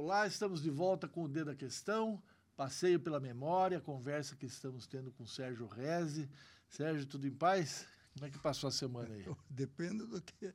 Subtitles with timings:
[0.00, 2.22] Olá, estamos de volta com o Dedo da Questão,
[2.56, 6.30] passeio pela memória, conversa que estamos tendo com o Sérgio Reze.
[6.68, 7.84] Sérgio, tudo em paz?
[8.14, 9.26] Como é que passou a semana aí?
[9.50, 10.54] Depende do que,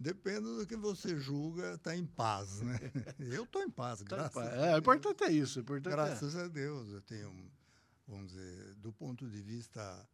[0.00, 2.78] depende do que você julga, está em paz, né?
[3.20, 4.54] Eu estou em paz, tá graças em paz.
[4.54, 5.60] É, o importante é isso.
[5.60, 6.44] Importante graças é.
[6.44, 7.52] a Deus, eu tenho,
[8.06, 10.08] vamos dizer, do ponto de vista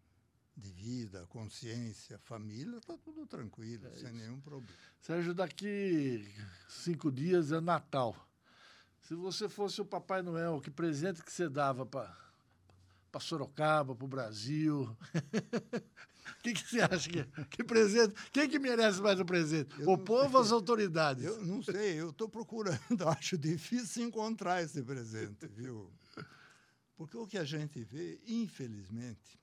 [0.56, 4.16] de vida, consciência, família, está tudo tranquilo, é sem isso.
[4.16, 4.76] nenhum problema.
[4.98, 6.28] Sérgio, daqui
[6.68, 8.16] cinco dias é Natal.
[9.04, 12.24] Se você fosse o Papai Noel, que presente que você dava para
[13.12, 14.82] para Sorocaba, para o Brasil?
[14.90, 14.96] O
[16.42, 18.12] que, que, você acha que, que presente?
[18.32, 19.78] Quem que merece mais um presente?
[19.78, 21.22] Eu o povo ou as autoridades?
[21.22, 25.92] Eu não sei, eu estou procurando, acho difícil encontrar esse presente, viu?
[26.96, 29.38] Porque o que a gente vê, infelizmente,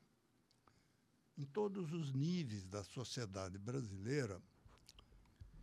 [1.37, 4.41] em todos os níveis da sociedade brasileira,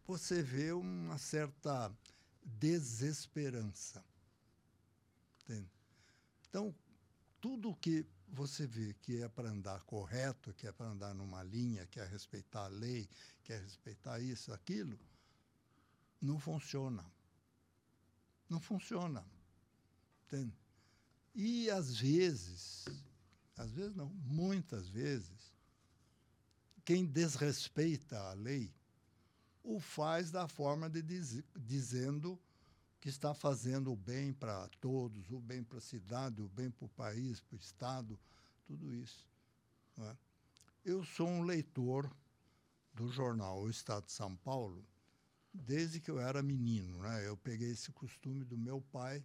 [0.07, 1.93] você vê uma certa
[2.59, 4.05] desesperança.
[5.43, 5.71] Entende?
[6.49, 6.75] Então,
[7.41, 11.87] tudo que você vê que é para andar correto, que é para andar numa linha,
[11.87, 13.09] que é respeitar a lei,
[13.43, 14.99] que é respeitar isso, aquilo,
[16.21, 17.05] não funciona.
[18.49, 19.25] Não funciona.
[20.27, 20.55] Entende?
[21.35, 22.85] E às vezes,
[23.57, 25.55] às vezes não, muitas vezes,
[26.85, 28.73] quem desrespeita a lei
[29.63, 32.39] o faz da forma de diz, dizendo
[33.01, 36.87] que está fazendo o bem para todos, o bem para a cidade, o bem para
[36.87, 38.19] o país, para o Estado,
[38.67, 39.27] tudo isso.
[39.99, 40.17] É?
[40.85, 42.11] Eu sou um leitor
[42.95, 44.85] do jornal O Estado de São Paulo
[45.53, 46.99] desde que eu era menino.
[46.99, 47.27] Né?
[47.27, 49.25] Eu peguei esse costume do meu pai,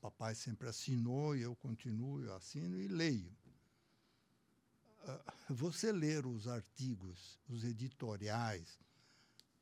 [0.00, 3.32] papai sempre assinou e eu continuo, eu assino e leio.
[5.04, 8.78] Ah, você ler os artigos, os editoriais,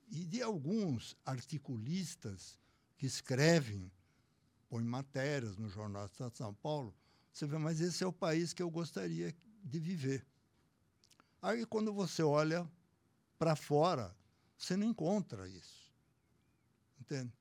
[0.08, 2.58] e de alguns articulistas
[2.96, 3.90] que escrevem,
[4.68, 6.94] põem matérias no Jornal do Estado de São Paulo,
[7.32, 10.26] você vê, mas esse é o país que eu gostaria de viver.
[11.42, 12.68] Aí, quando você olha
[13.38, 14.16] para fora,
[14.56, 15.92] você não encontra isso.
[17.00, 17.32] Entende?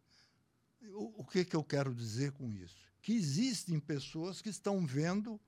[0.90, 2.92] O, o que, que eu quero dizer com isso?
[3.02, 5.40] Que existem pessoas que estão vendo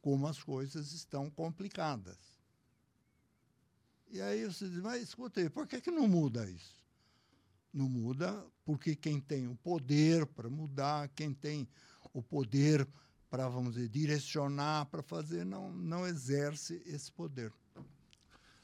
[0.00, 2.35] como as coisas estão complicadas.
[4.08, 6.82] E aí você diz, mas escuta aí, por que, que não muda isso?
[7.72, 11.68] Não muda porque quem tem o poder para mudar, quem tem
[12.12, 12.88] o poder
[13.28, 17.52] para, vamos dizer, direcionar, para fazer, não, não exerce esse poder.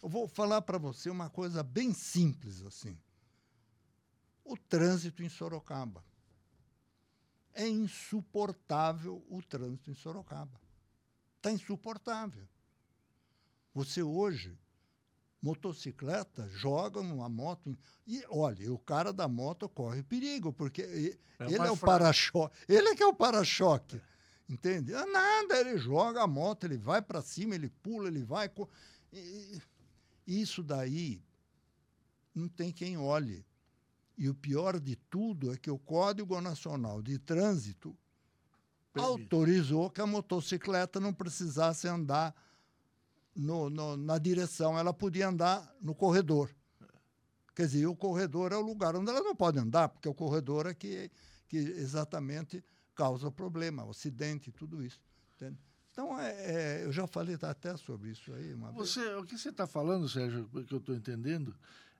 [0.02, 2.98] Eu vou falar para você uma coisa bem simples assim.
[4.44, 6.04] O trânsito em Sorocaba.
[7.54, 10.60] É insuportável o trânsito em Sorocaba.
[11.36, 12.48] Está insuportável.
[13.74, 14.58] Você hoje,
[15.42, 17.76] motocicleta, joga numa moto.
[18.06, 22.56] E olha, o cara da moto corre perigo, porque é ele é o para-choque.
[22.68, 24.00] Ele é que é o para-choque.
[24.48, 24.94] Entende?
[24.94, 28.50] É nada, ele joga a moto, ele vai para cima, ele pula, ele vai.
[29.12, 29.60] E,
[30.26, 31.20] isso daí
[32.34, 33.44] não tem quem olhe.
[34.16, 37.96] E o pior de tudo é que o Código Nacional de Trânsito
[38.92, 39.22] Permite.
[39.22, 42.34] autorizou que a motocicleta não precisasse andar
[43.34, 46.50] no, no, na direção, ela podia andar no corredor.
[47.54, 50.66] Quer dizer, o corredor é o lugar onde ela não pode andar, porque o corredor
[50.66, 51.10] é que,
[51.48, 55.00] que exatamente causa o problema, o acidente e tudo isso.
[55.36, 55.58] Entende?
[55.90, 58.54] Então, é, é, eu já falei até sobre isso aí.
[58.74, 59.16] você, vez.
[59.18, 61.54] O que você está falando, Sérgio, que eu estou entendendo,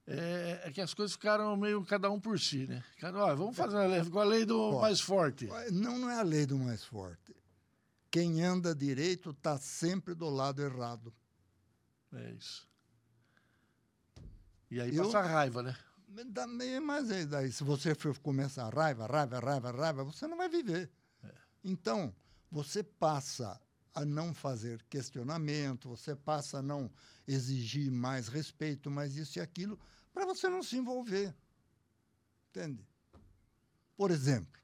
[0.06, 2.82] é, é, que as coisas ficaram meio cada um por si, né?
[2.98, 5.46] Cada, ó, vamos fazer a lei, ficou a lei do mais forte.
[5.70, 7.36] Não, não é a lei do mais forte.
[8.10, 11.12] Quem anda direito está sempre do lado errado.
[12.14, 12.68] É isso.
[14.70, 15.76] E aí Eu, passa raiva, né?
[16.82, 20.90] Mas daí, se você for começar a raiva, raiva, raiva, raiva, você não vai viver.
[21.22, 21.34] É.
[21.64, 22.14] Então,
[22.50, 23.60] você passa
[23.94, 26.90] a não fazer questionamento, você passa a não
[27.26, 29.78] exigir mais respeito, mais isso e aquilo,
[30.12, 31.34] para você não se envolver.
[32.50, 32.86] Entende?
[33.96, 34.60] Por exemplo,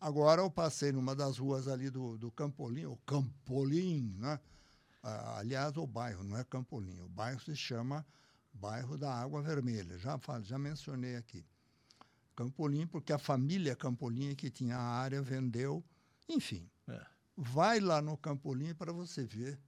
[0.00, 4.40] agora eu passei numa das ruas ali do, do Campolim, o Campolim, né?
[5.02, 8.06] Ah, aliás, o bairro não é Campolim, o bairro se chama
[8.52, 11.46] Bairro da Água Vermelha, já, falo, já mencionei aqui.
[12.34, 15.84] Campolim, porque a família Campolim que tinha a área vendeu,
[16.28, 16.68] enfim.
[16.88, 17.06] É.
[17.36, 19.58] Vai lá no Campolim para você ver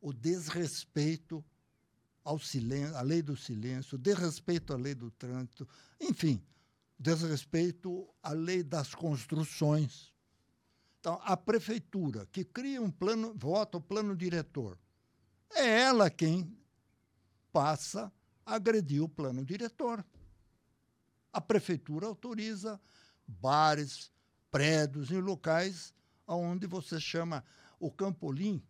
[0.00, 1.44] o desrespeito
[2.24, 5.68] ao silêncio, à lei do silêncio, desrespeito à lei do trânsito,
[6.00, 6.42] enfim,
[6.98, 10.13] desrespeito à lei das construções.
[11.04, 14.78] Então, a prefeitura que cria um plano, vota o plano diretor,
[15.50, 16.56] é ela quem
[17.52, 18.10] passa
[18.46, 20.02] a agredir o plano diretor.
[21.30, 22.80] A prefeitura autoriza
[23.26, 24.10] bares,
[24.50, 25.92] prédios, em locais
[26.26, 27.44] onde você chama
[27.78, 28.62] o Campolim,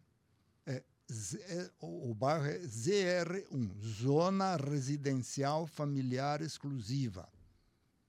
[0.67, 0.83] é,
[1.39, 7.29] é, o bairro é ZR1, Zona Residencial Familiar Exclusiva.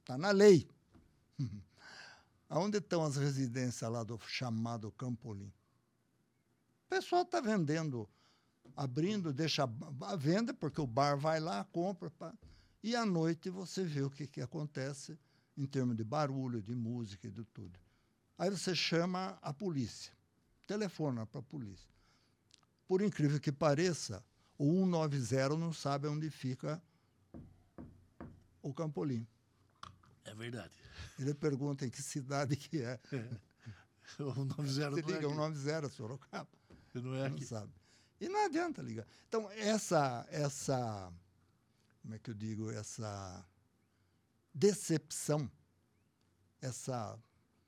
[0.01, 0.67] Está na lei.
[2.49, 5.51] Aonde estão as residências lá do chamado Campolim?
[6.85, 8.07] O pessoal está vendendo,
[8.75, 9.63] abrindo, deixa
[10.01, 12.11] a venda, porque o bar vai lá, compra.
[12.11, 12.33] Pá,
[12.83, 15.17] e à noite você vê o que, que acontece
[15.57, 17.79] em termos de barulho, de música e de tudo.
[18.37, 20.13] Aí você chama a polícia,
[20.67, 21.89] telefona para a polícia.
[22.87, 24.23] Por incrível que pareça,
[24.57, 26.81] o 190 não sabe onde fica
[28.61, 29.25] o Campolim.
[30.23, 30.84] É verdade.
[31.19, 32.99] Ele pergunta em que cidade que é.
[33.11, 33.29] é.
[34.19, 36.47] O 90 Você liga, é o 90 Sorocaba.
[36.93, 37.73] Não é não sabe.
[38.19, 39.05] E não adianta ligar.
[39.27, 41.11] Então, essa, essa,
[42.01, 43.45] como é que eu digo, essa
[44.53, 45.51] decepção,
[46.61, 47.19] essa,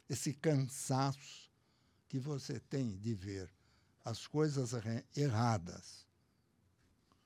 [0.07, 1.51] esse cansaço
[2.07, 3.51] que você tem de ver
[4.05, 4.71] as coisas
[5.15, 6.07] erradas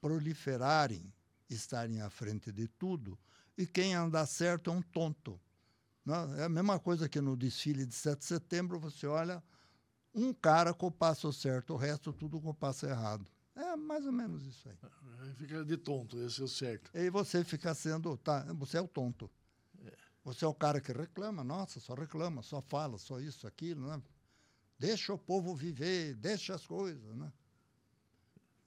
[0.01, 1.13] proliferarem,
[1.47, 3.17] estarem à frente de tudo,
[3.55, 5.39] e quem anda certo é um tonto.
[6.05, 6.33] Não?
[6.35, 9.43] É a mesma coisa que no desfile de 7 de setembro, você olha
[10.13, 13.25] um cara com o passo certo, o resto tudo com o passo errado.
[13.55, 14.77] É mais ou menos isso aí.
[15.35, 16.89] Fica de tonto, esse é o certo.
[16.93, 18.17] E você fica sendo.
[18.17, 19.29] Tá, você é o tonto.
[20.23, 24.01] Você é o cara que reclama, nossa, só reclama, só fala, só isso, aquilo, né?
[24.77, 27.31] Deixa o povo viver, deixa as coisas, né?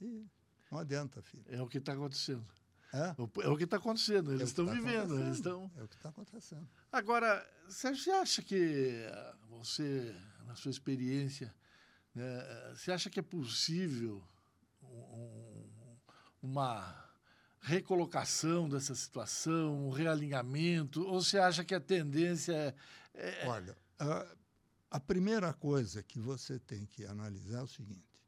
[0.00, 0.26] E
[0.70, 1.44] não adianta, filho.
[1.48, 2.44] É o que está acontecendo.
[2.94, 3.14] É?
[3.42, 5.68] é o que está acontecendo, eles é estão tá vivendo, eles estão...
[5.76, 6.68] É o que está acontecendo.
[6.92, 9.04] Agora, você acha que
[9.50, 10.14] você,
[10.46, 11.52] na sua experiência,
[12.14, 14.22] né, você acha que é possível
[14.80, 15.66] um,
[16.40, 17.04] uma
[17.60, 21.02] recolocação dessa situação, um realinhamento?
[21.02, 22.76] Ou você acha que a tendência
[23.12, 23.42] é.
[23.42, 23.48] é...
[23.48, 24.26] Olha, a,
[24.92, 28.20] a primeira coisa que você tem que analisar é o seguinte: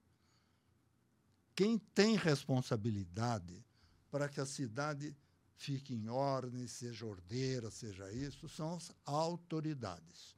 [1.55, 3.65] quem tem responsabilidade
[4.11, 5.17] para que a cidade
[5.56, 10.37] fique em ordem, seja ordeira, seja isso, são as autoridades.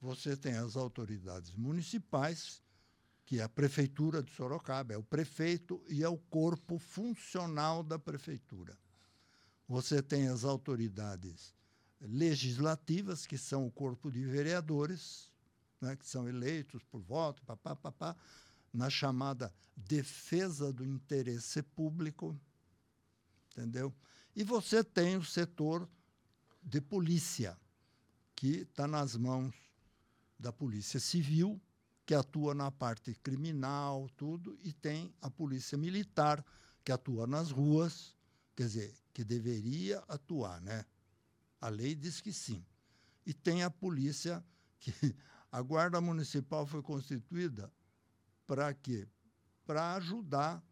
[0.00, 2.62] Você tem as autoridades municipais
[3.26, 7.98] que é a prefeitura de Sorocaba, é o prefeito e é o corpo funcional da
[7.98, 8.78] prefeitura.
[9.66, 11.54] Você tem as autoridades
[12.00, 15.30] legislativas, que são o corpo de vereadores,
[15.80, 18.14] né, que são eleitos por voto, papá, papá,
[18.72, 22.38] na chamada defesa do interesse público,
[23.54, 23.94] entendeu?
[24.34, 25.88] E você tem o setor
[26.62, 27.56] de polícia,
[28.34, 29.54] que está nas mãos
[30.38, 31.60] da Polícia Civil,
[32.04, 36.44] que atua na parte criminal, tudo, e tem a polícia militar,
[36.84, 38.14] que atua nas ruas,
[38.56, 40.84] quer dizer, que deveria atuar, né?
[41.60, 42.62] A lei diz que sim.
[43.24, 44.44] E tem a polícia,
[44.80, 44.92] que
[45.50, 47.72] a Guarda Municipal foi constituída
[48.46, 49.08] para quê?
[49.64, 50.62] Para ajudar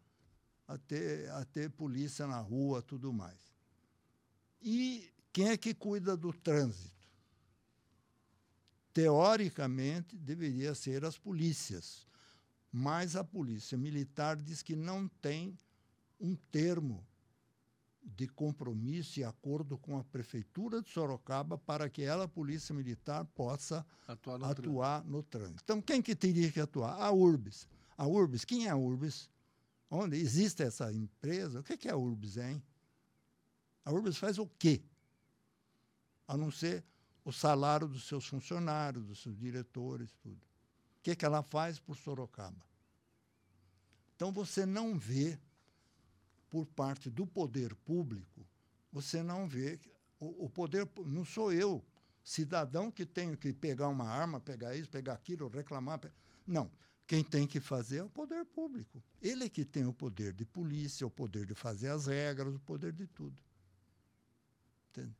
[0.67, 3.53] a ter, a ter polícia na rua tudo mais.
[4.61, 7.03] E quem é que cuida do trânsito?
[8.93, 12.07] teoricamente, deveria ser as polícias.
[12.71, 15.57] Mas a polícia militar diz que não tem
[16.21, 17.07] um termo
[18.05, 23.25] de compromisso e acordo com a prefeitura de Sorocaba para que ela, a polícia militar,
[23.27, 25.17] possa atuar no, atuar trânsito.
[25.17, 25.61] no trânsito.
[25.63, 27.01] Então, quem que teria que atuar?
[27.01, 27.69] A URBS.
[27.97, 29.31] A URBS, quem é a URBS?
[29.95, 31.61] Onde existe essa empresa?
[31.61, 32.63] O que é a URBS, hein?
[33.85, 34.83] A URBS faz o quê?
[36.27, 36.83] A não ser
[37.23, 40.41] o salário dos seus funcionários, dos seus diretores, tudo.
[40.41, 42.65] O que, que ela faz por Sorocaba?
[44.17, 45.39] Então você não vê,
[46.49, 48.47] por parte do poder público,
[48.91, 49.79] você não vê.
[50.19, 50.89] O, o poder.
[51.05, 51.85] Não sou eu,
[52.25, 56.01] cidadão, que tenho que pegar uma arma, pegar isso, pegar aquilo, reclamar.
[56.47, 56.71] Não.
[57.13, 59.05] Quem tem que fazer é o poder público.
[59.21, 62.61] Ele é que tem o poder de polícia, o poder de fazer as regras, o
[62.61, 63.39] poder de tudo.
[64.89, 65.15] Entende?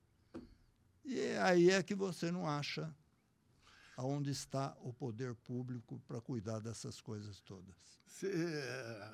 [1.05, 2.91] E aí é que você não acha
[3.95, 7.77] aonde está o poder público para cuidar dessas coisas todas.
[8.07, 9.13] Cê, eh,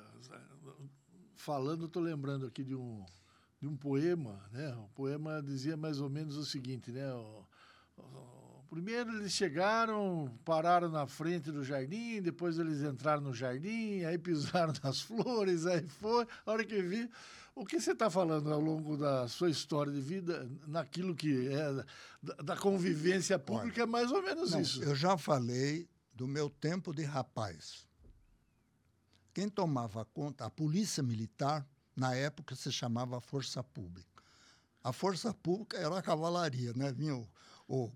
[1.35, 3.05] falando, estou lembrando aqui de um,
[3.59, 4.73] de um poema, né?
[4.75, 7.13] O poema dizia mais ou menos o seguinte, né?
[7.13, 7.45] O,
[8.69, 14.73] primeiro eles chegaram, pararam na frente do jardim, depois eles entraram no jardim, aí pisaram
[14.83, 17.09] nas flores, aí foi, a hora que vi,
[17.55, 21.85] o que você está falando ao longo da sua história de vida, naquilo que é
[22.21, 24.83] da, da convivência pública, Olha, é mais ou menos não, isso.
[24.83, 27.87] Eu já falei do meu tempo de rapaz.
[29.33, 34.23] Quem tomava conta, a polícia militar, na época se chamava Força Pública.
[34.83, 36.91] A Força Pública era a cavalaria, né?
[36.91, 37.27] Vinha o,
[37.67, 37.91] o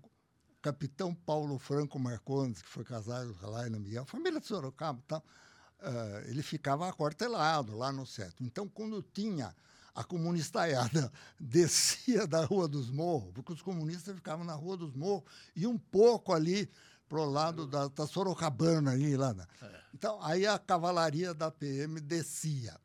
[0.64, 5.02] capitão Paulo Franco Marcondes, que foi casado com a Laila Miguel, família de Sorocaba e
[5.06, 8.42] tal, uh, ele ficava aquartelado lá no centro.
[8.42, 9.54] Então, quando tinha
[9.94, 15.24] a comunistaiada descia da Rua dos Morros, porque os comunistas ficavam na Rua dos Morros
[15.54, 16.70] e um pouco ali
[17.10, 19.34] pro lado da, da Sorocabana ali lá.
[19.34, 19.46] Né?
[19.60, 19.80] É.
[19.92, 22.80] Então, aí a cavalaria da PM descia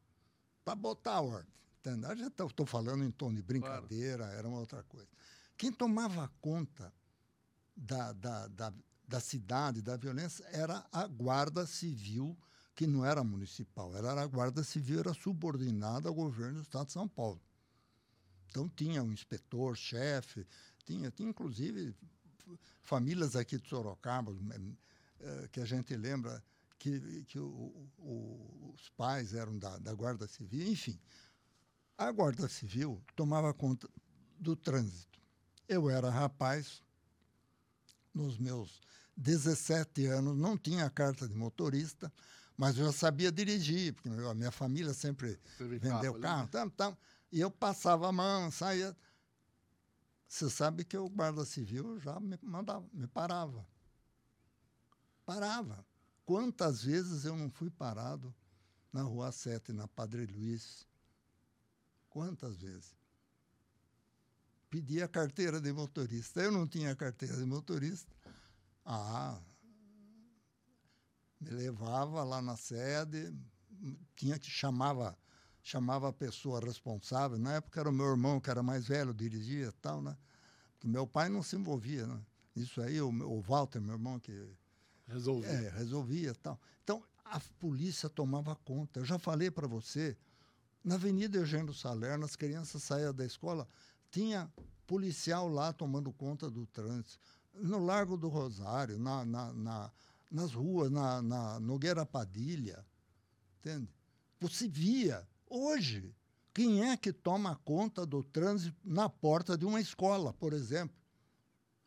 [0.66, 1.48] para botar ordem.
[1.80, 2.14] Entendeu?
[2.18, 4.38] Já estou falando em tom de brincadeira, claro.
[4.38, 5.08] era uma outra coisa.
[5.58, 6.94] Quem tomava conta
[7.80, 8.74] da, da, da,
[9.08, 12.38] da cidade, da violência, era a Guarda Civil
[12.76, 16.86] que não era municipal, ela era a Guarda Civil, era subordinada ao governo do Estado
[16.86, 17.42] de São Paulo.
[18.48, 20.48] Então tinha um inspetor, chefe,
[20.86, 21.94] tinha, tinha inclusive
[22.82, 24.34] famílias aqui de Sorocaba,
[25.20, 26.42] eh, que a gente lembra
[26.78, 30.98] que, que o, o, os pais eram da, da Guarda Civil, enfim.
[31.98, 33.90] A Guarda Civil tomava conta
[34.40, 35.20] do trânsito.
[35.68, 36.82] Eu era rapaz,
[38.20, 38.82] nos meus
[39.16, 42.12] 17 anos, não tinha carta de motorista,
[42.58, 46.70] mas eu já sabia dirigir, porque a minha família sempre Teve vendeu carro, carro tam,
[46.70, 46.98] tam,
[47.32, 48.96] e eu passava a mão, saía.
[50.28, 53.66] Você sabe que o guarda civil já me mandava, me parava.
[55.26, 55.86] Parava.
[56.26, 58.34] Quantas vezes eu não fui parado
[58.94, 60.86] na Rua 7, na Padre Luiz?
[62.10, 62.99] Quantas vezes?
[64.70, 66.42] Pedia carteira de motorista.
[66.42, 68.12] Eu não tinha carteira de motorista.
[68.86, 69.40] Ah,
[71.40, 73.34] me levava lá na sede,
[74.16, 75.18] tinha que chamava
[75.62, 77.38] chamava a pessoa responsável.
[77.38, 80.18] Na época era o meu irmão que era mais velho, dirigia tal, né?
[80.74, 82.20] Porque meu pai não se envolvia, né?
[82.56, 84.50] Isso aí, o, o Walter, meu irmão, que
[85.08, 86.60] resolvia, é, resolvia tal.
[86.84, 89.00] Então a polícia tomava conta.
[89.00, 90.18] Eu já falei para você,
[90.84, 93.68] na Avenida Eugênio Salerno, as crianças saíam da escola,
[94.12, 94.52] tinha
[94.88, 97.20] policial lá tomando conta do trânsito.
[97.54, 99.92] No Largo do Rosário, na, na, na
[100.32, 102.86] nas ruas, na, na Nogueira Padilha,
[103.58, 103.90] entende?
[104.40, 106.14] Você via, hoje,
[106.54, 110.96] quem é que toma conta do trânsito na porta de uma escola, por exemplo?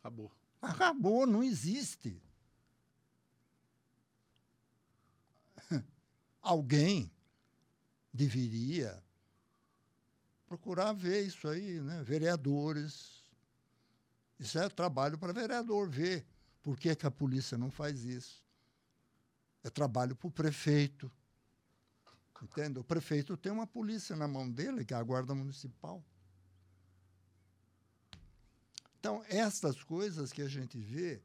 [0.00, 0.33] Acabou.
[0.61, 2.21] Acabou, não existe.
[6.43, 7.11] Alguém
[8.12, 9.02] deveria
[10.53, 12.03] procurar ver isso aí, né?
[12.03, 13.25] Vereadores.
[14.39, 16.27] Isso é trabalho para vereador ver.
[16.63, 18.45] Por que, que a polícia não faz isso?
[19.65, 21.11] É trabalho para o prefeito.
[22.43, 22.79] Entende?
[22.79, 26.05] O prefeito tem uma polícia na mão dele, que é a Guarda Municipal.
[28.99, 31.23] Então, essas coisas que a gente vê,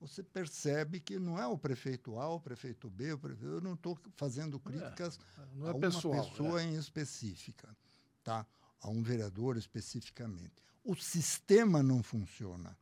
[0.00, 3.54] você percebe que não é o prefeito A, o prefeito B, o prefeito...
[3.54, 6.64] eu não estou fazendo críticas é, é a uma pessoal, pessoa é.
[6.64, 7.76] em específica,
[8.24, 8.46] tá?
[8.82, 10.52] A um vereador especificamente.
[10.84, 12.76] O sistema não funciona.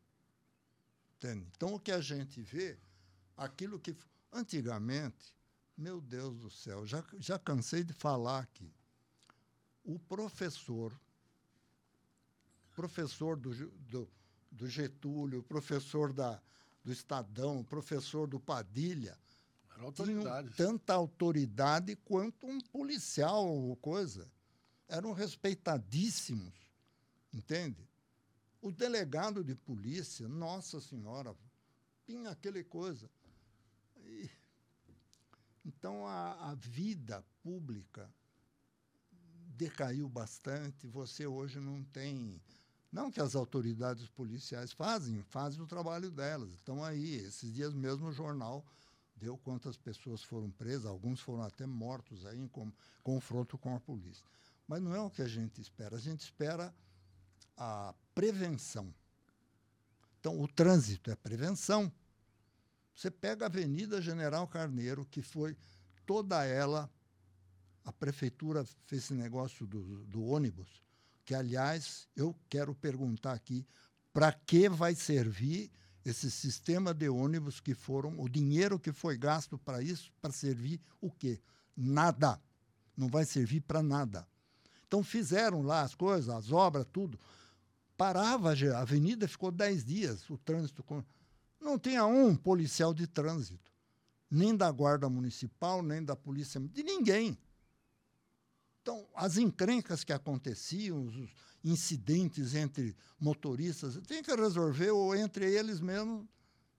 [1.17, 1.47] Entende?
[1.55, 2.79] Então, o que a gente vê,
[3.37, 3.95] aquilo que
[4.33, 5.35] antigamente,
[5.77, 8.73] meu Deus do céu, já, já cansei de falar aqui.
[9.85, 10.99] O professor,
[12.75, 14.09] professor do, do,
[14.51, 16.41] do Getúlio, professor da,
[16.83, 19.19] do Estadão, professor do Padilha,
[19.95, 20.25] tinham
[20.57, 24.31] tanta autoridade quanto um policial ou coisa.
[24.91, 26.53] Eram respeitadíssimos,
[27.33, 27.89] entende?
[28.61, 31.35] O delegado de polícia, nossa senhora,
[32.05, 33.09] tinha aquele coisa.
[34.05, 34.29] E,
[35.65, 38.13] então, a, a vida pública
[39.57, 40.89] decaiu bastante.
[40.89, 42.43] Você hoje não tem.
[42.91, 46.51] Não que as autoridades policiais fazem, fazem o trabalho delas.
[46.51, 47.15] Estão aí.
[47.15, 48.67] Esses dias mesmo o jornal
[49.15, 53.79] deu quantas pessoas foram presas, alguns foram até mortos aí em com, confronto com a
[53.79, 54.25] polícia.
[54.71, 55.97] Mas não é o que a gente espera.
[55.97, 56.73] A gente espera
[57.57, 58.95] a prevenção.
[60.21, 61.93] Então, o trânsito é prevenção.
[62.95, 65.57] Você pega a Avenida General Carneiro, que foi
[66.07, 66.89] toda ela,
[67.85, 70.85] a prefeitura fez esse negócio do, do ônibus,
[71.25, 73.67] que, aliás, eu quero perguntar aqui,
[74.13, 75.69] para que vai servir
[76.05, 80.81] esse sistema de ônibus que foram, o dinheiro que foi gasto para isso, para servir
[81.01, 81.41] o quê?
[81.77, 82.41] Nada.
[82.97, 84.30] Não vai servir para nada.
[84.91, 87.17] Então fizeram lá as coisas, as obras, tudo
[87.97, 90.83] parava a avenida, ficou dez dias o trânsito.
[90.83, 91.05] Com...
[91.61, 93.71] Não tinha um policial de trânsito,
[94.29, 97.39] nem da Guarda Municipal, nem da Polícia, de ninguém.
[98.83, 101.15] Então, as encrencas que aconteciam, os
[101.63, 106.29] incidentes entre motoristas, tem que resolver ou entre eles mesmo,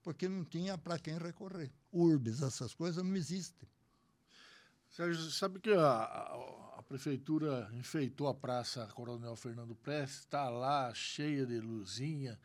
[0.03, 1.71] porque não tinha para quem recorrer.
[1.93, 3.69] Urbes, essas coisas não existem.
[4.91, 6.03] Sérgio, sabe que a,
[6.77, 12.37] a prefeitura enfeitou a Praça Coronel Fernando Prestes, está lá cheia de luzinha.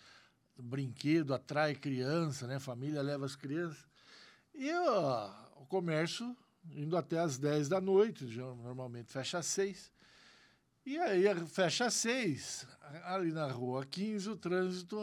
[0.56, 2.60] brinquedo, atrai criança, né?
[2.60, 3.84] Família leva as crianças.
[4.54, 6.36] E ó, o comércio
[6.70, 9.90] indo até às 10 da noite, normalmente fecha às 6.
[10.84, 12.64] E aí fecha às 6,
[13.06, 14.96] ali na rua 15, o trânsito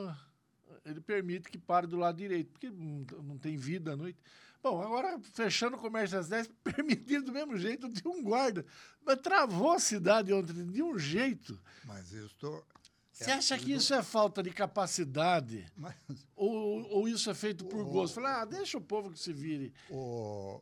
[0.86, 4.18] ele permite que pare do lado direito, porque não tem vida à noite.
[4.64, 8.66] Bom, agora fechando o comércio às 10, permitido do mesmo jeito, tinha um guarda.
[9.06, 11.62] Mas travou a cidade ontem de um jeito.
[11.84, 12.66] Mas eu estou.
[13.12, 15.70] Você é acha que isso é falta de capacidade?
[15.76, 15.94] Mas...
[16.34, 17.86] Ou, ou isso é feito por o...
[17.86, 18.16] gosto?
[18.16, 19.74] Fala, ah, deixa o povo que se vire.
[19.90, 20.62] O...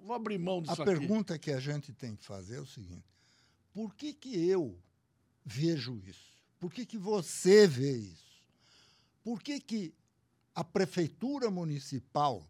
[0.00, 3.04] Vou abrir mão disso A pergunta que a gente tem que fazer é o seguinte:
[3.74, 4.78] por que, que eu
[5.44, 6.32] vejo isso?
[6.58, 8.42] Por que, que você vê isso?
[9.22, 9.94] Por que, que
[10.54, 12.46] a prefeitura municipal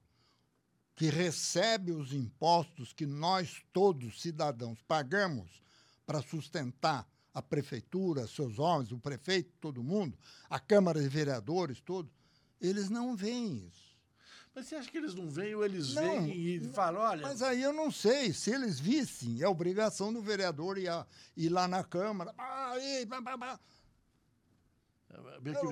[0.95, 5.63] que recebe os impostos que nós todos cidadãos pagamos
[6.07, 10.17] para sustentar a prefeitura, seus homens, o prefeito, todo mundo,
[10.49, 12.13] a Câmara de Vereadores, todos,
[12.61, 13.95] eles não veem isso.
[14.55, 17.23] Mas você acha que eles não veem ou eles não, veem e falam, olha.
[17.23, 18.33] Mas aí eu não sei.
[18.33, 21.05] Se eles vissem, é obrigação do vereador ir, a,
[21.37, 22.33] ir lá na Câmara.
[22.39, 23.59] Ah, aí, bah, bah, bah.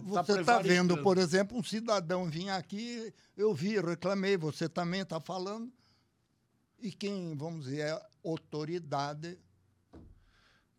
[0.04, 5.00] Você está tá vendo, por exemplo, um cidadão vir aqui, eu vi, reclamei, você também
[5.00, 5.72] está falando.
[6.78, 9.38] E quem, vamos dizer, é autoridade.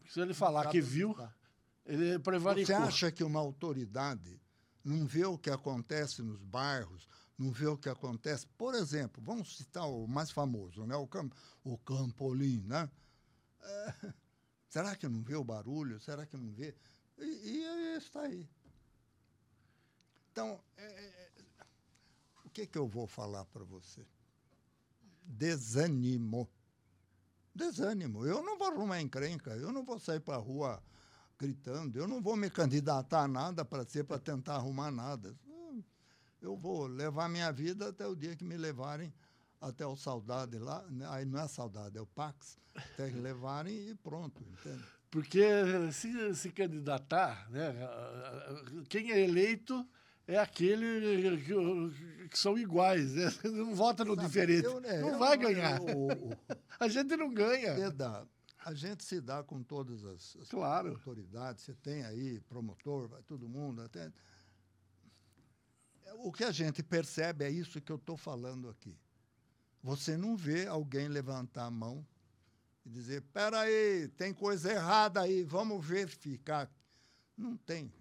[0.10, 1.15] Se ele falar que viu,
[1.86, 2.65] ele prevaricou.
[2.65, 4.39] Você acha que uma autoridade
[4.84, 8.46] não vê o que acontece nos bairros, não vê o que acontece?
[8.58, 10.96] Por exemplo, vamos citar o mais famoso, né?
[10.96, 12.89] o, Camp o Campolim, né?
[13.62, 13.93] É,
[14.70, 16.00] será que não vê o barulho?
[16.00, 16.75] Será que não vê?
[17.24, 18.48] E, e está aí.
[20.32, 21.65] Então, é, é, é,
[22.46, 24.06] o que, que eu vou falar para você?
[25.24, 26.50] Desânimo.
[27.56, 28.25] Desânimo.
[28.25, 30.84] Eu não vou arrumar encrenca, eu não vou sair para a rua
[31.38, 35.36] gritando, eu não vou me candidatar a nada para ser para tentar arrumar nada.
[36.42, 39.14] Eu vou levar minha vida até o dia que me levarem
[39.62, 43.96] até o saudade lá, aí não é saudade, é o Pax, até que levarem e
[43.96, 44.83] pronto, entende?
[45.14, 45.44] Porque
[45.92, 47.72] se se candidatar, né,
[48.90, 49.88] quem é eleito
[50.26, 53.32] é aquele que, que são iguais, né?
[53.46, 54.66] não vota no Sabe, diferente.
[54.66, 55.80] Eu, né, não vai ganhar.
[55.82, 56.08] Eu,
[56.80, 57.76] a gente não ganha.
[57.76, 58.28] Verdade.
[58.66, 60.90] A gente se dá com todas as, as claro.
[60.90, 61.64] autoridades.
[61.64, 63.84] Você tem aí promotor, vai todo mundo.
[63.84, 64.12] Até...
[66.24, 68.98] O que a gente percebe é isso que eu estou falando aqui.
[69.84, 72.04] Você não vê alguém levantar a mão
[72.85, 76.69] e dizer: espera aí, tem coisa errada aí, vamos verificar.
[77.37, 77.91] Não tem.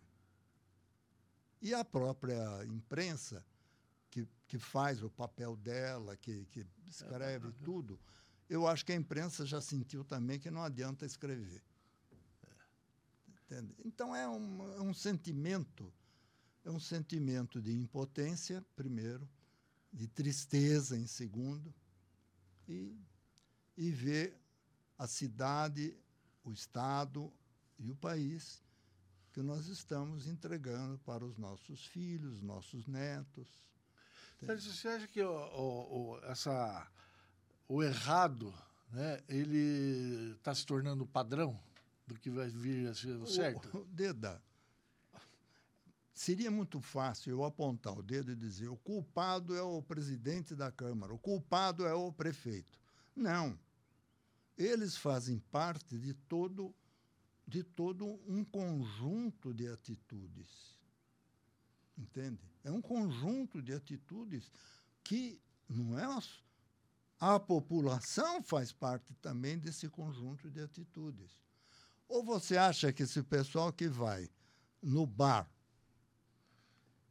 [1.60, 3.44] E a própria imprensa,
[4.10, 7.98] que, que faz o papel dela, que, que escreve é, tudo,
[8.48, 11.62] eu acho que a imprensa já sentiu também que não adianta escrever.
[13.28, 13.74] Entende?
[13.84, 15.92] Então é um, é um sentimento,
[16.64, 19.28] é um sentimento de impotência, primeiro,
[19.92, 21.72] de tristeza, em segundo,
[22.66, 22.98] e,
[23.76, 24.41] e ver
[24.98, 25.96] a cidade,
[26.44, 27.33] o Estado
[27.78, 28.62] e o país
[29.33, 33.48] que nós estamos entregando para os nossos filhos, nossos netos.
[34.44, 36.87] Sérgio, você acha que o, o, o, essa,
[37.68, 38.52] o errado
[38.90, 41.59] né, ele está se tornando padrão
[42.07, 43.78] do que vai vir a ser o certo?
[43.78, 44.42] O, Deda,
[46.12, 50.70] seria muito fácil eu apontar o dedo e dizer o culpado é o presidente da
[50.70, 52.78] Câmara, o culpado é o prefeito.
[53.16, 53.59] Não
[54.56, 56.74] eles fazem parte de todo,
[57.46, 60.76] de todo um conjunto de atitudes.
[61.96, 62.40] Entende?
[62.64, 64.50] É um conjunto de atitudes
[65.04, 66.06] que não é
[67.18, 71.30] a população faz parte também desse conjunto de atitudes.
[72.08, 74.28] Ou você acha que esse pessoal que vai
[74.82, 75.48] no bar,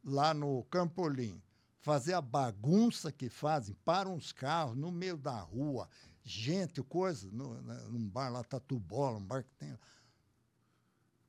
[0.04, 1.42] lá no Campolim,
[1.80, 5.88] fazer a bagunça que fazem, param os carros no meio da rua
[6.24, 9.76] gente, coisa, no, né, num bar lá, Tatu Bola, um bar que tem.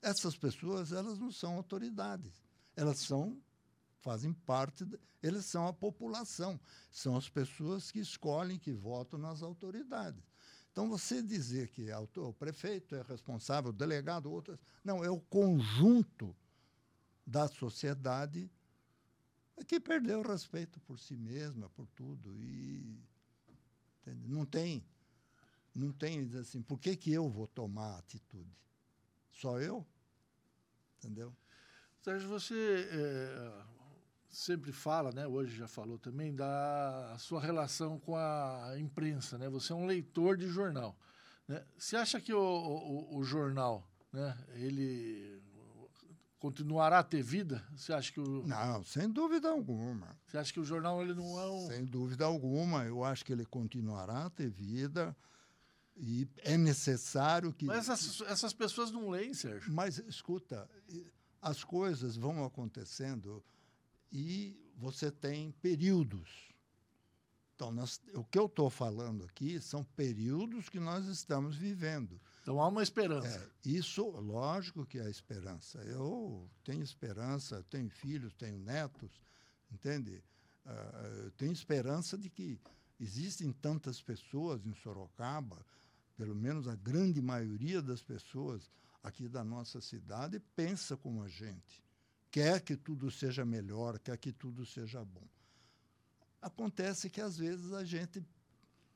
[0.02, 2.44] Essas pessoas, elas não são autoridades.
[2.76, 3.42] Elas são,
[4.02, 6.60] fazem parte, de, eles são a população.
[6.92, 10.24] São as pessoas que escolhem, que votam nas autoridades.
[10.72, 14.60] Então, você dizer que o prefeito é responsável, o delegado, outras.
[14.84, 16.36] Não, é o conjunto
[17.26, 18.52] da sociedade
[19.68, 22.36] que perdeu o respeito por si mesma, por tudo.
[22.36, 23.00] E
[24.04, 24.28] Entende?
[24.28, 24.86] Não tem,
[25.74, 28.52] não tem diz assim, por que, que eu vou tomar atitude?
[29.32, 29.86] Só eu?
[30.98, 31.34] Entendeu?
[32.02, 33.64] Sérgio, você é,
[34.30, 39.38] sempre fala, né, hoje já falou também, da sua relação com a imprensa.
[39.38, 39.48] Né?
[39.50, 40.98] Você é um leitor de jornal.
[41.48, 41.66] Né?
[41.78, 45.33] Você acha que o, o, o jornal, né, ele
[46.44, 47.66] continuará a ter vida?
[47.74, 48.46] Você acha que o...
[48.46, 50.14] Não, sem dúvida alguma.
[50.28, 51.68] Você acha que o jornal ele não é um...
[51.68, 55.16] Sem dúvida alguma, eu acho que ele continuará a ter vida
[55.96, 57.64] e é necessário que...
[57.64, 59.72] Mas essas, essas pessoas não leem, Sérgio.
[59.72, 60.70] Mas, escuta,
[61.42, 63.42] as coisas vão acontecendo
[64.12, 66.52] e você tem períodos.
[67.56, 72.20] Então, nós, o que eu estou falando aqui são períodos que nós estamos vivendo.
[72.44, 73.40] Então há uma esperança.
[73.66, 75.80] É, isso, lógico que há esperança.
[75.84, 79.22] Eu tenho esperança, tenho filhos, tenho netos,
[79.72, 80.22] entende?
[80.66, 82.60] Uh, tenho esperança de que
[83.00, 85.66] existem tantas pessoas em Sorocaba,
[86.18, 88.70] pelo menos a grande maioria das pessoas
[89.02, 91.82] aqui da nossa cidade pensa como a gente,
[92.30, 95.28] quer que tudo seja melhor, quer que tudo seja bom.
[96.42, 98.22] Acontece que às vezes a gente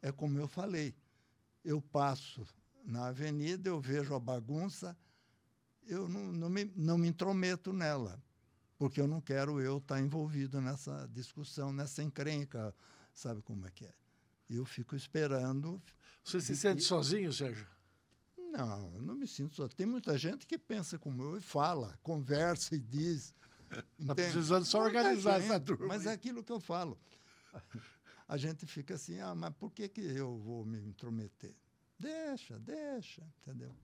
[0.01, 0.93] é como eu falei,
[1.63, 2.45] eu passo
[2.87, 4.97] na avenida, eu vejo a bagunça,
[5.85, 8.23] eu não, não, me, não me intrometo nela,
[8.77, 12.73] porque eu não quero eu estar envolvido nessa discussão, nessa encrenca,
[13.13, 13.93] sabe como é que é?
[14.49, 15.81] Eu fico esperando.
[16.23, 17.67] Você se sente sozinho, Sérgio?
[18.37, 19.67] Não, eu não me sinto só.
[19.67, 23.35] Tem muita gente que pensa como eu e fala, conversa e diz.
[23.99, 25.87] Está precisando só organizar gente, essa turma.
[25.87, 26.97] Mas é aquilo que eu falo.
[28.25, 31.53] A gente fica assim, ah, mas por que, que eu vou me intrometer?
[31.99, 33.75] Deixa, deixa, entendeu?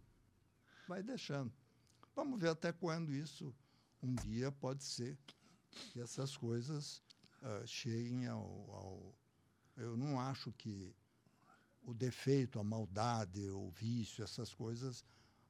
[0.87, 1.51] Vai deixando.
[2.15, 3.53] Vamos ver até quando isso
[4.01, 5.17] um dia pode ser
[5.71, 7.01] que essas coisas
[7.41, 9.15] uh, cheguem ao, ao.
[9.75, 10.95] Eu não acho que
[11.83, 15.03] o defeito, a maldade, o vício, essas coisas,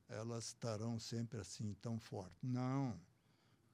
[0.07, 2.37] elas estarão sempre assim tão fortes.
[2.41, 2.97] Não.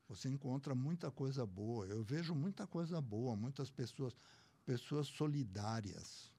[0.07, 1.85] Você encontra muita coisa boa.
[1.85, 4.15] Eu vejo muita coisa boa, muitas pessoas,
[4.65, 6.31] pessoas solidárias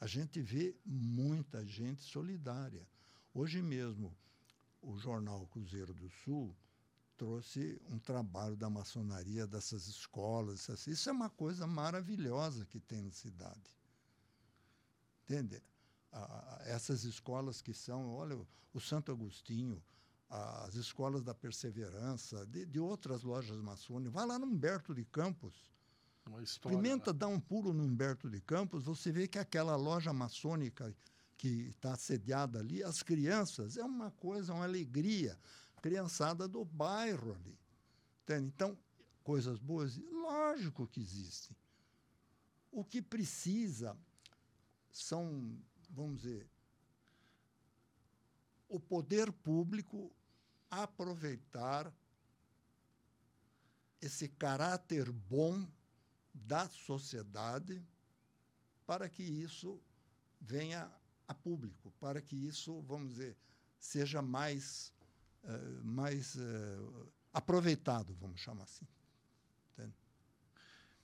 [0.00, 2.86] a gente vê muita gente solidária.
[3.34, 4.16] Hoje mesmo,
[4.80, 6.56] o jornal Cruzeiro do Sul
[7.18, 10.66] trouxe um trabalho da maçonaria dessas escolas.
[10.86, 13.78] Isso é uma coisa maravilhosa que tem na cidade.
[15.24, 15.62] Entende?
[16.64, 18.36] essas escolas que são, olha,
[18.74, 19.80] o Santo Agostinho,
[20.28, 24.12] as escolas da Perseverança, de, de outras lojas maçônicas.
[24.12, 25.70] Vai lá no Humberto de Campos
[26.42, 27.18] história, Experimenta né?
[27.18, 30.94] dar um pulo no Humberto de Campos, você vê que aquela loja maçônica
[31.36, 35.38] que está sediada ali, as crianças, é uma coisa, uma alegria.
[35.80, 37.58] Criançada do bairro ali.
[38.22, 38.46] Entende?
[38.54, 38.78] Então,
[39.24, 41.56] coisas boas, lógico que existem.
[42.70, 43.96] O que precisa
[44.92, 46.46] são, vamos dizer,
[48.68, 50.12] o poder público
[50.70, 51.92] aproveitar
[54.00, 55.66] esse caráter bom
[56.46, 57.82] da sociedade
[58.86, 59.80] para que isso
[60.40, 60.90] venha
[61.28, 63.36] a público, para que isso, vamos dizer,
[63.78, 64.92] seja mais,
[65.44, 68.86] uh, mais uh, aproveitado, vamos chamar assim.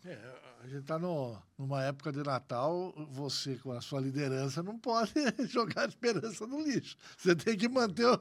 [0.04, 0.16] É,
[0.62, 5.12] a gente está numa época de Natal, você com a sua liderança não pode
[5.48, 6.96] jogar a esperança no lixo.
[7.16, 8.20] Você tem que manter o,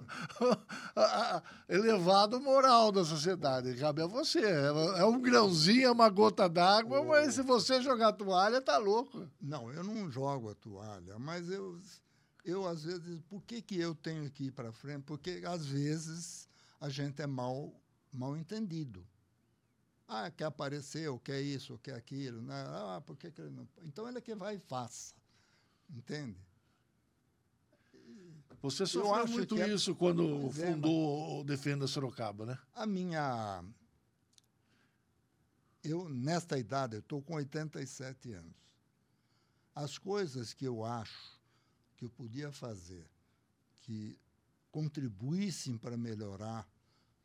[0.96, 3.76] a, a, elevado moral da sociedade.
[3.76, 4.40] Cabe a você.
[4.40, 7.06] É, é um grãozinho, é uma gota d'água, oh.
[7.06, 9.28] mas se você jogar a toalha, tá louco.
[9.40, 11.80] Não, eu não jogo a toalha, mas eu,
[12.44, 15.04] eu às vezes, por que, que eu tenho que ir para frente?
[15.04, 16.48] Porque às vezes
[16.80, 17.72] a gente é mal,
[18.12, 19.06] mal entendido.
[20.08, 22.42] Ah, quer aparecer, ou quer isso, ou quer aquilo.
[22.42, 22.54] Né?
[22.54, 23.68] Ah, por que, que ele não.
[23.84, 25.16] Então ele é que vai e faça.
[25.90, 26.38] Entende?
[28.62, 32.58] Você sofreu muito é isso quando fundou o Defenda Sorocaba, né?
[32.74, 33.64] A minha.
[35.84, 38.56] Eu, nesta idade, eu estou com 87 anos.
[39.76, 41.40] As coisas que eu acho
[41.96, 43.08] que eu podia fazer
[43.82, 44.18] que
[44.72, 46.68] contribuíssem para melhorar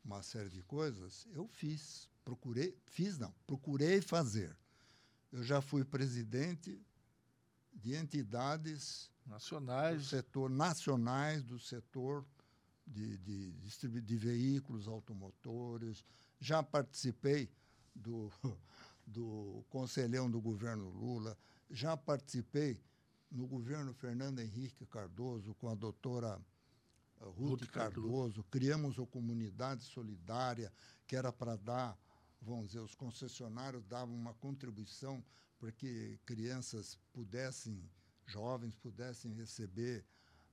[0.05, 4.55] uma série de coisas, eu fiz procurei, fiz não, procurei fazer.
[5.31, 6.79] Eu já fui presidente
[7.73, 12.25] de entidades nacionais do setor nacionais do setor
[12.85, 16.03] de, de, de, de veículos automotores.
[16.39, 17.49] Já participei
[17.95, 18.31] do,
[19.05, 21.37] do conselhão do governo Lula,
[21.69, 22.81] já participei
[23.31, 26.39] no governo Fernando Henrique Cardoso com a doutora
[27.21, 28.07] eh, Ruth, Ruth Cardoso.
[28.07, 28.43] Cardoso.
[28.51, 30.71] Criamos a comunidade solidária
[31.07, 31.97] que era para dar
[32.41, 35.23] vamos dizer, os concessionários davam uma contribuição
[35.59, 37.87] para que crianças pudessem,
[38.25, 40.03] jovens pudessem receber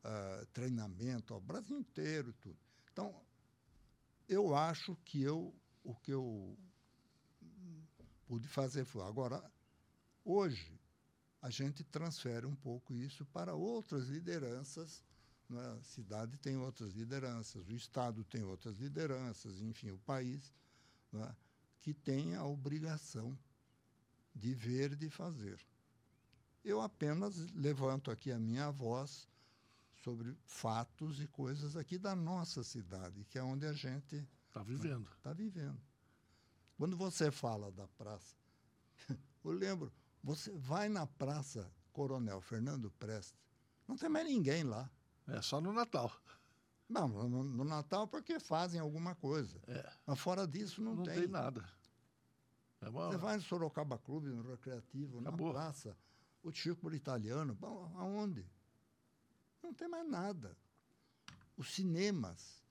[0.05, 2.59] uh, treinamento ao Brasil inteiro tudo.
[2.93, 3.23] Então,
[4.29, 6.59] eu acho que eu o que eu
[8.27, 9.43] pude fazer foi agora
[10.23, 10.79] hoje
[11.41, 15.03] a gente transfere um pouco isso para outras lideranças
[15.49, 15.79] Né?
[15.81, 20.53] A cidade tem outras lideranças, o Estado tem outras lideranças, enfim, o país,
[21.11, 21.35] né?
[21.81, 23.39] Que tem a obrigação
[24.35, 25.59] de ver e de fazer.
[26.65, 29.29] Eu apenas levanto aqui a minha voz
[30.03, 35.11] sobre fatos e coisas aqui da nossa cidade, que é onde a gente está vivendo.
[35.17, 35.81] Está vivendo.
[36.77, 38.37] Quando você fala da praça,
[39.45, 43.35] eu lembro, você vai na praça Coronel Fernando Prestes,
[43.87, 44.91] não tem mais ninguém lá.
[45.27, 46.11] É só no Natal.
[46.89, 49.61] Não, no, no Natal porque fazem alguma coisa.
[49.67, 49.93] É.
[50.07, 51.15] Mas fora disso não, não tem.
[51.15, 51.69] Não tem nada.
[52.81, 53.09] É uma...
[53.09, 55.49] Você vai no Sorocaba Clube, no Recreativo, Acabou.
[55.49, 55.97] na praça,
[56.43, 58.47] o Círculo Italiano, bom, aonde?
[59.63, 60.57] Não tem mais nada.
[61.57, 62.65] Os cinemas.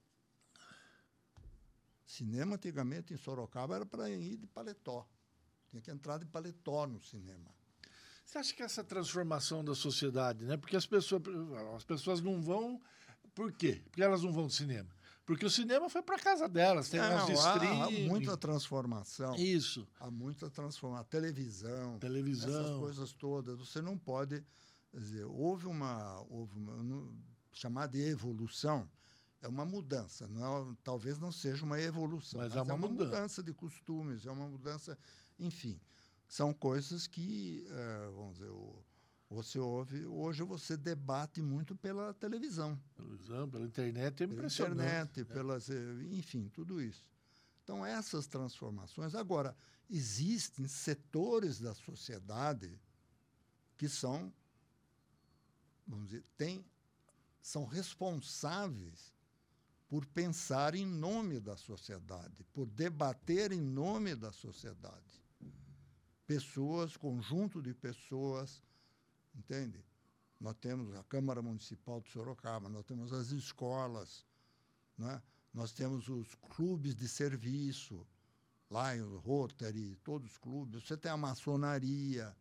[2.05, 5.07] Cinema, antigamente, em Sorocaba, era para ir de paletó.
[5.67, 7.53] Tinha que entrar de paletó no cinema.
[8.25, 10.57] Você acha que essa transformação da sociedade, né?
[10.57, 11.21] Porque as pessoas,
[11.75, 12.81] as pessoas não vão.
[13.37, 13.79] Por quê?
[13.83, 14.89] Porque elas não vão ao cinema.
[15.23, 17.81] Porque o cinema foi para casa delas, tem não, de streaming.
[17.81, 19.35] Há muita transformação.
[19.35, 19.87] Isso.
[19.99, 21.05] Há muita transformação.
[21.05, 21.99] Televisão.
[21.99, 22.49] Televisão.
[22.49, 23.59] Essas coisas todas.
[23.59, 24.43] Você não pode.
[24.91, 26.19] Dizer, houve uma.
[26.31, 27.13] Houve uma
[27.51, 28.89] chamada de evolução.
[29.39, 30.27] É uma mudança.
[30.27, 32.39] Não, é, talvez não seja uma evolução.
[32.39, 33.15] Mas, mas é uma, é uma mudança.
[33.15, 34.97] mudança de costumes, é uma mudança.
[35.37, 35.79] Enfim,
[36.27, 38.83] são coisas que, é, vamos dizer, o,
[39.29, 42.79] você ouve, hoje você debate muito pela televisão.
[42.95, 44.77] Televisão, pela internet, é impressionante.
[44.77, 45.23] Pela internet, é.
[45.25, 45.69] pelas,
[46.11, 47.05] enfim, tudo isso.
[47.63, 49.13] Então, essas transformações.
[49.13, 49.55] Agora,
[49.89, 52.79] existem setores da sociedade
[53.77, 54.33] que são,
[55.85, 56.65] vamos dizer, tem,
[57.41, 59.13] são responsáveis
[59.89, 65.21] por pensar em nome da sociedade, por debater em nome da sociedade.
[66.25, 68.61] Pessoas, conjunto de pessoas
[69.37, 69.83] entende?
[70.39, 74.25] Nós temos a Câmara Municipal de Sorocaba, nós temos as escolas,
[74.97, 75.21] né?
[75.53, 78.05] nós temos os clubes de serviço,
[78.69, 80.83] lá em Rotary, todos os clubes.
[80.83, 82.35] Você tem a maçonaria,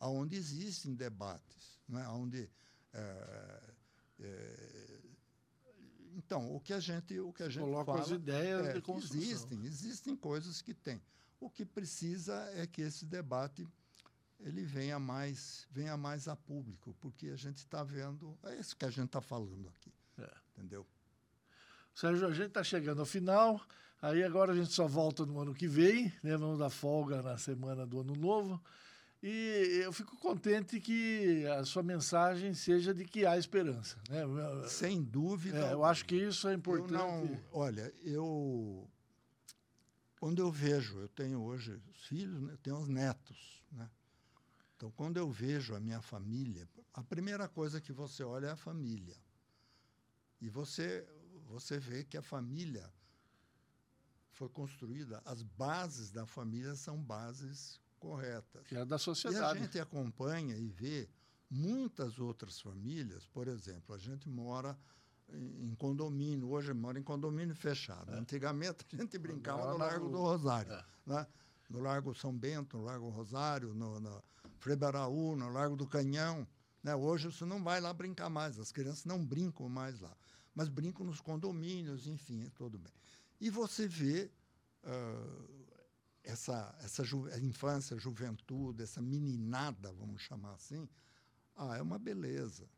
[0.00, 2.08] onde existem debates, né?
[2.08, 2.50] onde
[2.92, 3.74] é,
[4.20, 5.00] é,
[6.16, 8.82] então o que a gente o que a gente coloca fala as ideias é, de
[8.82, 9.20] construção.
[9.20, 11.00] existem existem coisas que tem
[11.40, 13.66] o que precisa é que esse debate
[14.42, 18.84] ele venha mais, venha mais a público, porque a gente está vendo, é isso que
[18.84, 19.92] a gente está falando aqui.
[20.18, 20.30] É.
[20.56, 20.86] Entendeu?
[21.94, 23.60] Sérgio, a gente está chegando ao final,
[24.00, 26.36] aí agora a gente só volta no ano que vem, né?
[26.36, 28.60] vamos dar folga na semana do ano novo.
[29.22, 33.96] E eu fico contente que a sua mensagem seja de que há esperança.
[34.10, 34.24] Né?
[34.66, 35.58] Sem dúvida.
[35.58, 36.92] É, eu acho que isso é importante.
[36.92, 38.90] Eu não, olha, eu.
[40.18, 43.88] Quando eu vejo, eu tenho hoje os filhos, né, tenho os netos, né?
[44.82, 48.56] Então, quando eu vejo a minha família, a primeira coisa que você olha é a
[48.56, 49.16] família.
[50.40, 51.06] E você,
[51.46, 52.92] você vê que a família
[54.32, 58.66] foi construída, as bases da família são bases corretas.
[58.66, 59.56] Que é da sociedade.
[59.56, 61.08] E a gente acompanha e vê
[61.48, 64.76] muitas outras famílias, por exemplo, a gente mora
[65.28, 68.12] em condomínio, hoje mora em condomínio fechado.
[68.12, 68.18] É.
[68.18, 70.72] Antigamente a gente brincava no Largo do Rosário.
[70.72, 70.84] É.
[71.06, 71.26] Né?
[71.70, 74.22] No Largo São Bento, no Largo Rosário, no, no,
[74.62, 76.46] Frebaraú, no Largo do Canhão.
[76.82, 76.94] Né?
[76.94, 80.16] Hoje você não vai lá brincar mais, as crianças não brincam mais lá,
[80.54, 82.92] mas brincam nos condomínios, enfim, tudo bem.
[83.40, 84.30] E você vê
[84.84, 85.72] uh,
[86.22, 90.88] essa, essa ju infância, juventude, essa meninada, vamos chamar assim,
[91.56, 92.68] ah, é uma beleza.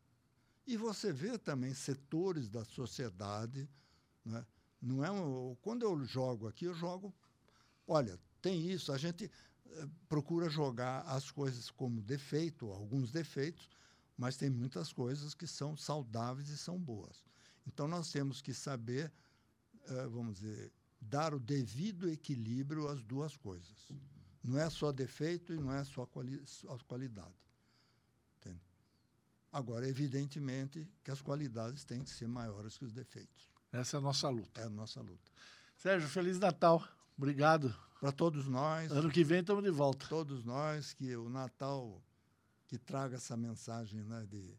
[0.67, 3.69] E você vê também setores da sociedade,
[4.25, 4.45] né?
[4.81, 7.15] não é um, quando eu jogo aqui, eu jogo,
[7.87, 9.31] olha, tem isso, a gente
[10.09, 13.69] procura jogar as coisas como defeito, alguns defeitos,
[14.17, 17.25] mas tem muitas coisas que são saudáveis e são boas.
[17.67, 19.13] Então nós temos que saber,
[19.89, 23.89] uh, vamos dizer, dar o devido equilíbrio às duas coisas.
[24.43, 26.43] Não é só defeito e não é só quali
[26.87, 27.35] qualidade.
[28.39, 28.61] Entende?
[29.51, 33.51] Agora, evidentemente que as qualidades têm que ser maiores que os defeitos.
[33.73, 34.61] Essa é a nossa luta.
[34.61, 35.33] É a nossa luta.
[35.77, 36.87] Sérgio, Feliz Natal.
[37.17, 38.91] Obrigado para todos nós.
[38.93, 40.07] Ano que vem estamos de volta.
[40.09, 42.03] Todos nós, que o Natal
[42.67, 44.57] que traga essa mensagem né, de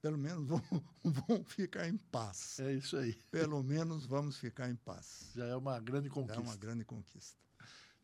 [0.00, 0.62] pelo menos vão,
[1.02, 2.60] vão ficar em paz.
[2.60, 3.14] É isso aí.
[3.30, 5.30] Pelo menos vamos ficar em paz.
[5.34, 6.40] Já é uma grande conquista.
[6.40, 7.38] É uma grande conquista.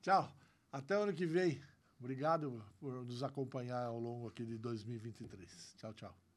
[0.00, 0.34] Tchau.
[0.72, 1.60] Até o ano que vem.
[1.98, 5.74] Obrigado por nos acompanhar ao longo aqui de 2023.
[5.76, 6.29] Tchau, tchau.